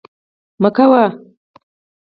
مه 0.61 0.69
کوه 0.75 1.03